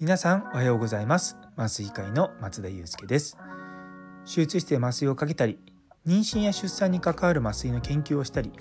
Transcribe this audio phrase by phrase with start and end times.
[0.00, 1.36] 皆さんおはようございます。
[1.54, 3.36] 麻酔科医の松田祐介です
[4.24, 5.58] 手術室で麻酔をかけたり
[6.06, 8.52] 妊娠や出産に関わる麻酔の研究をしたり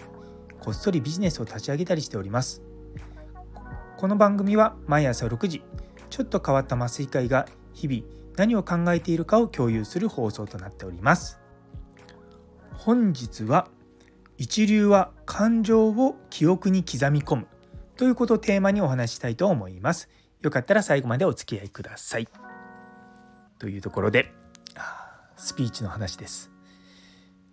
[0.60, 2.62] こっそりビジネスを立ち上げたりしております。
[3.96, 5.64] この番組は毎朝6時
[6.10, 8.04] ちょっと変わった麻酔科医が日々
[8.36, 11.40] 何を考えているかを共有する放送となっております。
[12.74, 13.70] 本日は
[14.42, 17.48] 一流は感情を記憶に刻み込む
[17.96, 20.10] ということをテーマにお話したいと思います
[20.42, 22.28] よかったら最後までお付き合いください。
[23.60, 24.34] というところで
[25.36, 26.50] スピーチの話です。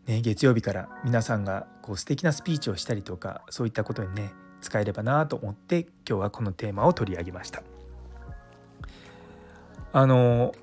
[0.07, 7.63] ね、月曜日から皆さんがこう素敵なスピーチをしたりとかそういったことにね使えればなと思って今日はこのテーマを取り上げました。
[9.93, 10.55] あの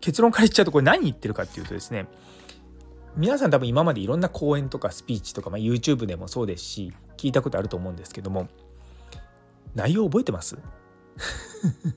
[0.00, 2.06] 結論から言っちゃうとこれ何言ってるかっていうとですね
[3.16, 8.48] 皆さん多分今までいろんな講演とかスピーチとか、まあ、YouTube でもそうですし聞いたことあると思うんですけども
[9.74, 10.58] 内容覚えてます？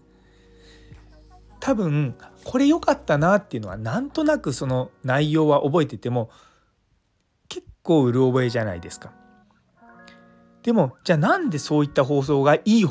[1.59, 6.29] 多分これ良かったなっていうのはなんとなくその内容は覚えてても
[7.49, 9.11] 結構うる覚えじゃないですか。
[10.63, 12.85] でもじゃあなんでそういった放送がいい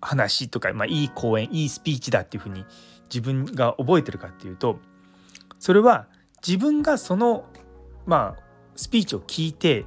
[0.00, 2.64] 話とか、まあ、いい講演いいスピーチだっていうふうに
[3.04, 4.78] 自分が覚えてるかっていうと
[5.58, 6.08] それは
[6.46, 7.44] 自分がその
[8.10, 8.42] まあ
[8.74, 9.86] スピーチを聞いて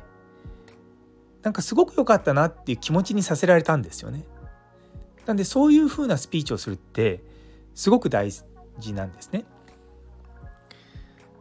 [1.41, 4.23] なんかすごく良かったなっていう気持ちにさせられたんですよね。
[5.25, 7.21] なんでそういうふうなスピーチをするって
[7.75, 9.43] すごく大事なんですね。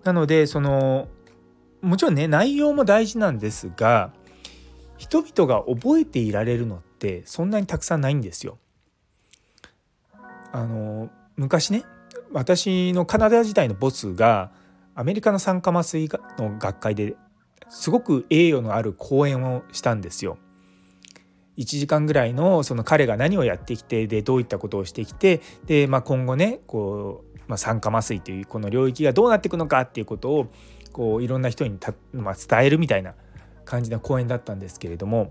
[0.02, 1.06] なのでその
[1.83, 4.12] もちろんね内容も大事なんですが
[4.98, 8.58] 人々が覚えていられるのってそんなにたくさんないんですよ。
[10.50, 11.84] あの昔ね
[12.33, 14.50] 私のカナダ時代のボスが
[14.95, 17.17] アメリカの酸化麻酔の学会で
[17.69, 20.37] すごく栄誉のある講演をしたんですよ。
[21.57, 30.47] 1時間ぐらいのその彼が何をやってきてでどういったことをしてきてで、まあ、今後ねこう、まあ、酸化麻酔というこの領域がどうなっていくのかっていうことを
[30.92, 33.14] こういろんな人にた、まあ、伝えるみたいな
[33.67, 35.31] 感じの講演だったんですけれども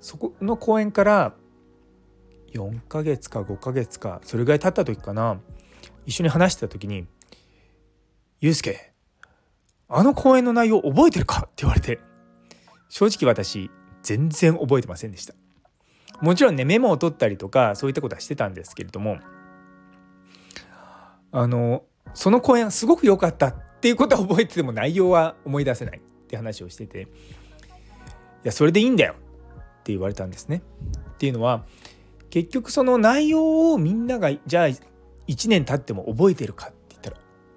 [0.00, 1.34] そこの講演から
[2.54, 5.38] 4ヶ月か5ヶ月かそれぐらい経った時かな
[6.06, 7.06] 一緒に話してた時に
[8.40, 8.92] 「ゆうすけ
[9.88, 11.98] あの講演の内容覚えてるか?」って言われて
[12.88, 13.70] 正直私
[14.02, 15.34] 全然覚えてませんでした
[16.20, 19.18] もちろんねメモを取ったりとかそういったことはしてたんですけれども
[21.32, 21.84] あの
[22.14, 27.06] その講演すごく良かったっていうことは覚えてても内容は思い出せないって話をしててい
[28.44, 30.62] やそれでいいんだよって言われたんですね。
[31.10, 31.64] っていうのは
[32.30, 34.66] 結局その内容をみんながじゃあ
[35.26, 36.72] 1年経っても覚えてるか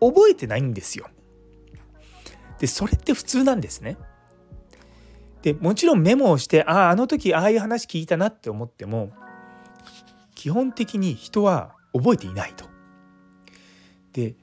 [0.01, 1.07] 覚えてないんですよ。
[2.59, 3.97] でそれって普通なんですね。
[5.41, 9.12] でもちろんメモをしてあああの時ああいう話聞いたなって思っても
[10.35, 12.66] 基本的に人は覚えていないと。
[14.13, 14.35] で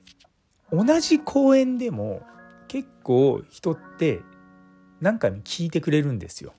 [0.73, 2.23] 同じ公演でも
[2.67, 4.21] 結構人って
[5.01, 6.55] 何回も聞いてくれるんですよ。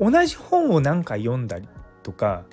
[0.00, 1.68] 同じ本を何回読んだり
[2.02, 2.44] とか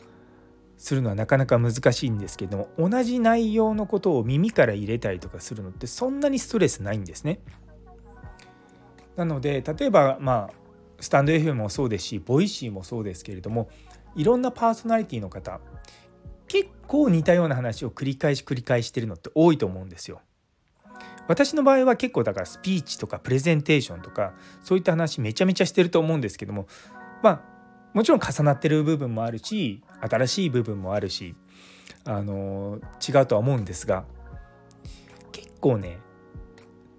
[0.77, 7.39] するのはなかなか難しいんですけども同じ内容のことを耳から入れたりとかするのってそんなにストレスないんですね。
[9.15, 10.53] なので例えばまあ
[10.99, 13.69] スタンド FM もそうですしボイシーもそうですけれども
[14.15, 15.59] いろんなパーソナリティの方
[16.47, 20.21] 結構似たような話を繰り返し繰り返してるのって多いと思うんですよ。
[21.27, 26.67] 私の場合は結構だからスピーチとかプレゼンテーションとかそういった話めちゃめちゃしてると思うんですけども
[27.23, 27.54] まあ
[27.95, 31.33] もちろん重なってる部分もあるし新しい部分もあるし
[32.03, 34.03] あの違うとは思うんですが
[35.31, 35.97] 結構ね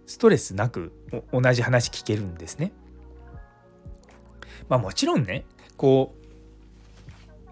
[0.07, 0.93] ストレスなく
[1.33, 2.73] 同じ話聞けるんですね。
[4.69, 5.45] まあもちろんね
[5.77, 6.15] こ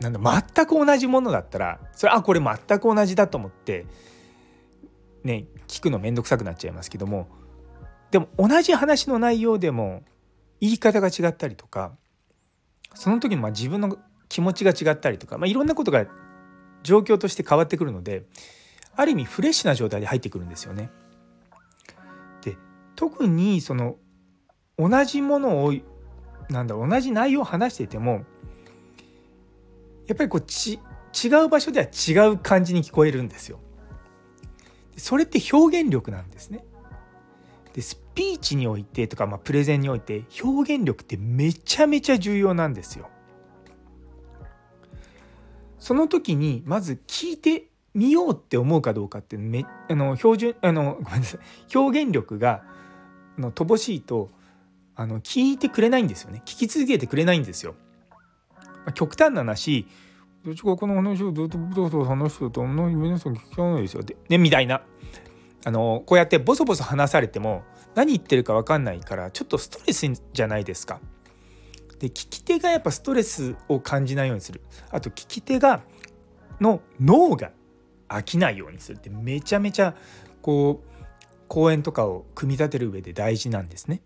[0.01, 3.85] うなんだ全く同じものだったらそれあこれ全く同じだと思って
[5.23, 7.29] ね聞くの面倒くさくなっちゃいますけども
[8.11, 10.03] でも同じ話の内容でも
[10.61, 11.93] 言い方が違ったりとか
[12.95, 13.99] その時のま自分の
[14.29, 16.07] 気持ちが違ったりとか、まあ、いろんなことが
[16.83, 18.25] 状況として変わってくるので
[18.97, 20.91] ある意味フレッシュな状態で入ってくるんですよね。
[22.43, 22.57] で
[22.95, 23.97] 特にその
[24.79, 25.75] 同じものを
[26.49, 28.25] なんだ同じ内容を話していても
[30.07, 30.79] やっぱりこうち
[31.25, 33.61] 違う場所では違う感じに聞こえるんですよ。
[34.97, 36.65] それって表現力なんですね。
[37.75, 43.11] でスピーチにおいてとか、まあ、プレゼンにおいて表現力ってめちゃめちゃ重要なんですよ。
[45.79, 51.77] その時にまず聞いてみようって思うかどうかってめあの標準あのごめんなさい。
[51.77, 52.63] 表現力が
[53.37, 54.31] の乏しいと
[54.95, 56.43] あの聞いてくれないんですよね。
[56.47, 57.75] 聞き続けてくれないんですよ。
[58.53, 59.89] まあ、極端な話
[60.45, 64.03] どっちかこの話をずっとボソボソ話してたら皆さん聞かないですよ。
[64.03, 64.83] で、ね、みたいな。
[65.65, 67.63] あのこうやってボソボソ話されても
[67.95, 71.01] 何言ってるか分かんないからちょっとストレスじゃないですか。
[71.99, 75.83] で聞き手がやっぱストレスを感じないようにするあと聞き手が
[76.61, 77.53] の脳が
[78.09, 79.95] 飽きないようにするってめちゃめちゃ
[80.43, 80.95] こう
[81.49, 84.03] 講演とかを組み立てる上で大事なんですね。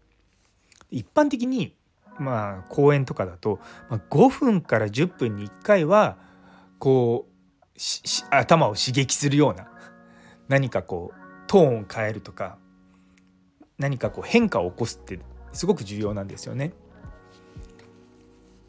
[0.91, 1.75] 一般的に
[2.19, 3.59] まあ講演とかだと、
[3.89, 6.19] ま、5分から10分に1回は
[6.79, 7.39] こう
[8.31, 9.69] 頭を刺激するような
[10.49, 11.18] 何かこう
[11.49, 12.59] トーンを変えるとか
[13.79, 15.19] 何かこう変化を起こすって
[15.53, 16.73] すごく重要なんですよね。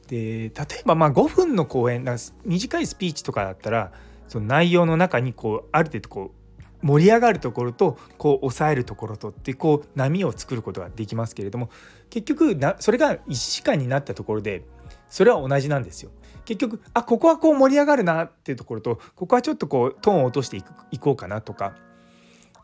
[0.08, 0.52] で例え
[0.86, 2.04] ばまあ5分の講演
[2.44, 3.92] 短いスピーチとかだったら
[4.28, 6.40] その内容の中にこうある程度こう
[6.82, 11.70] 盛り上がるところとこう抑えるところとってこう波を作ることができますけれども
[12.10, 14.64] 結局なそれが1時間になったところで
[15.10, 16.12] それは同じなんですよ。
[16.46, 20.58] 結局あここはこう盛り上がるなっていうところとここはちょっとこうトーンを落として
[20.90, 21.76] いこうかなとか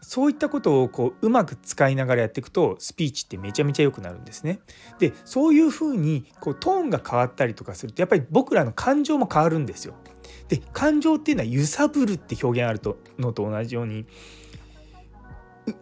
[0.07, 4.59] そういったことをこううまく使いながらやっていくとスピーチってめちゃめちゃ良くなるんですね。
[4.99, 9.95] でそういうふうにこうトーンが変わったりとかするとやっぱり僕らの感情も変わるんですよ。
[10.47, 14.05] で感情っていうのは揺さぶるって表現あるとのと同じように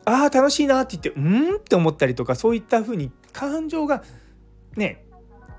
[0.06, 4.04] ああ楽しいなって言ってうんって思ったりとかそういったふうに感情が
[4.78, 5.06] ね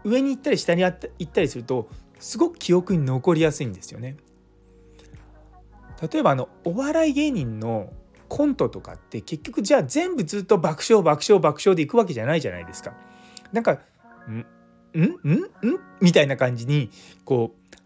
[0.04, 4.16] 上に行ったり下に行ったりするとすごく記憶に残りやすいんですよね。
[6.10, 7.92] 例えばあのお笑い芸人の
[8.34, 12.92] コントとかって結局じゃあ全部ずっと爆笑爆笑爆笑でいくわけじゃないじゃないですか。
[13.52, 13.78] なんか
[14.28, 14.38] 「ん？
[14.98, 15.02] ん？
[15.02, 15.04] ん？
[15.04, 15.48] ん?」
[16.02, 16.90] みたいな感じに
[17.24, 17.76] こう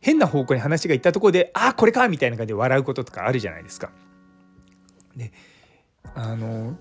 [0.00, 3.90] 変な方向に話がいったところで「ああこれか!」みたいな感じで笑うこととかあるじゃないですか。
[5.16, 5.32] で
[6.14, 6.78] あの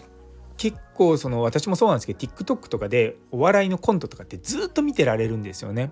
[0.58, 5.92] 結構その私もそうなんですけど TikTok とかでお笑いのコントとかってずっと見てられるんですよね。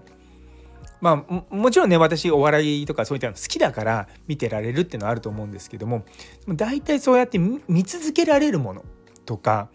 [1.01, 6.05] まあもちろんね私お笑いとかそういったの好きだから見てられるっていうのはあると思うんですけども
[6.47, 8.83] 大体そうやって見続けられるもの
[9.25, 9.69] とか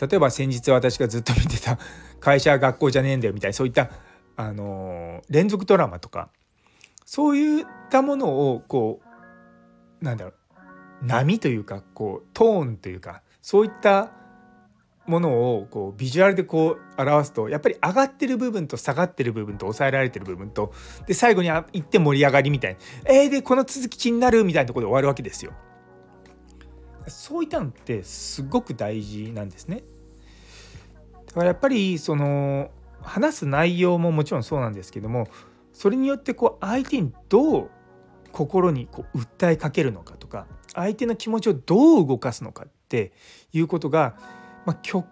[0.00, 1.78] 例えば先日私がずっと見てた
[2.20, 3.90] 「会社は学校じゃねえんだよ」みたいなそういった
[4.36, 6.30] あの連続ドラマとか
[7.04, 9.00] そういったものをこ
[10.00, 10.34] うなんだろう
[11.02, 14.10] 波というかこうトーンというかそういった
[15.06, 20.72] ものをこうビジュアルでこう表すとやっぱり上がってる部分と下がってる部分と抑えられてる部分と
[21.06, 22.78] で最後に行って盛り上がりみたいな
[23.12, 25.52] えー、でこの続き気になるみたいなところで終わるわけですよ。
[27.08, 29.84] そういったのってすごく大事なんですね。
[31.26, 32.70] だからやっぱりその
[33.00, 35.28] 話す内容ももちろんそうなんですけども
[35.72, 37.70] それによってこう相手にどう
[38.32, 43.12] 心にこう訴えかけるのかとか相手の気持ちをどう動かすのかって
[43.52, 44.16] いうことが、
[44.66, 45.06] まあ、極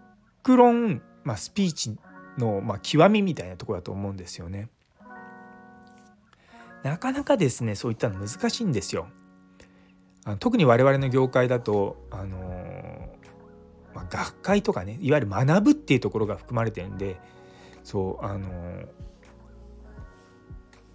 [0.47, 1.97] 論、まあ、スピーチ
[2.37, 4.69] の、まあ、極みみたいなとこだと思うんですよね。
[6.83, 9.09] なかなかですねそういったの難しいんですよ。
[10.27, 13.09] あの特に我々の業界だと、あの、
[13.95, 17.21] まあ、学会とかねいわゆる学ぶっていうところが含まれてるんで
[17.85, 18.89] そうあのー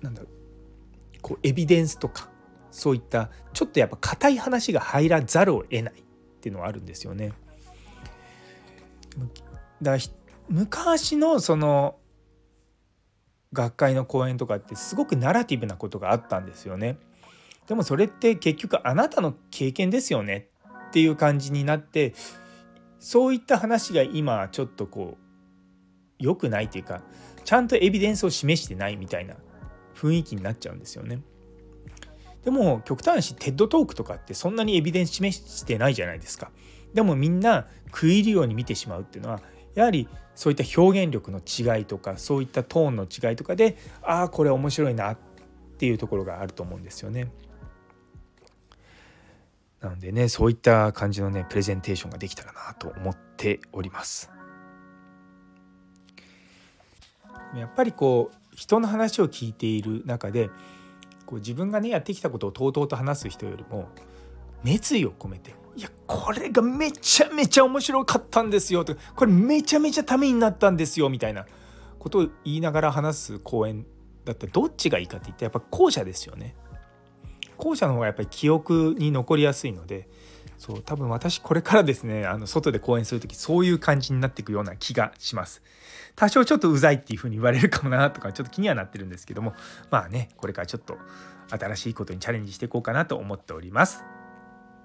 [0.01, 2.29] なんだろうこうエビデンスとか
[2.71, 6.03] そういったちょっとやっぱ硬い話が入らざるを得ないっ
[6.39, 7.33] ていうのはあるんですよね。
[9.81, 10.13] だから
[10.49, 11.97] 昔のその
[13.53, 16.97] 学会の講演とかってすごくナラティブなことがあったんですよね。
[17.67, 20.49] でもそれって結局あなたの経験ですよね
[20.87, 22.13] っていう感じになって
[22.99, 25.23] そういった話が今ちょっとこう
[26.17, 27.01] 良くないというか
[27.45, 29.35] ちゃんとエビデンスを示してないみたいな
[29.95, 31.21] 雰囲気になっちゃうんですよね。
[32.43, 36.51] でも極端しテッドトークとかってそんなにエビデンス示してないじゃないですか。
[36.93, 39.41] でもみんな食い入るように見てしまうっていうのは
[39.75, 45.17] やはりそういった表現力の違いとかそういったトーンの違いとかでああこれ面白いなっ
[45.77, 47.31] ていうところがあると思うんですよね。
[49.79, 54.31] なのでねそういった感じのねプレゼンテーションができたらなと思っております。
[57.55, 60.49] やっぱりこう人の話を聞いている中で
[61.25, 63.87] こう自分がねやってきたことをとうとうと話す人よりも
[64.63, 71.45] 熱意を込めて「いやこれがめちゃめちゃ面白かったんですよ」とか「これめちゃめちゃためになったんですよ」みたいな
[71.97, 73.85] ことを言いながら話す講演
[74.25, 76.55] だったらどっちがいいかって言ったらやっぱ後者ですよね。
[77.57, 80.07] 後者の方がやっぱり記憶に残りやすいので
[80.57, 85.61] そう多分私これからですねあの外で講演する時そういう感じになっていくような気がします。
[86.15, 89.53] 多少ちょっとうざいっていう風に言われるかもなとかちょっと気にはなってるんですけども
[89.89, 90.97] まあねこれからちょっと
[91.49, 94.03] 新しいことにチャレンジしていこうかなと思っております。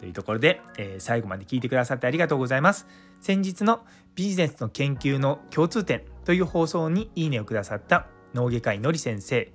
[0.04, 2.86] というところで、えー、最後まで聞いてくださってありがとうございます。
[3.22, 9.50] 先日のビジネスの研究の共通点という放送にいいねをくださった脳外科医のり先生、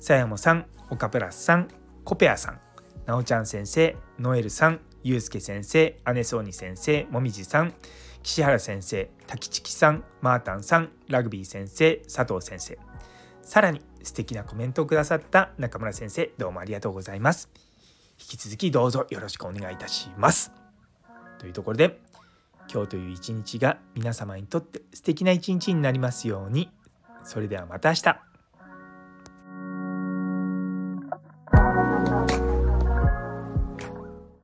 [0.00, 1.68] さやもさん、岡プラスさん、
[2.02, 2.60] コペアさん、
[3.06, 7.72] なおちゃん先生、ノエルさん、ゆうすけ先生、姉そうに先生、もみじさん、
[8.24, 12.76] 岸原先生、滝地さん、マータンさん、ラグビー先生、佐藤先生、
[13.42, 17.71] さらに素敵なコメントをくださった中村先生、どうもありがとうございます。
[18.32, 20.52] 引き続きどうぞよろしくお願いいたします。
[21.38, 22.00] というところで
[22.72, 26.70] 今日という一日が皆様にとって素敵な一日になりますように。
[27.24, 28.31] それではまた明日。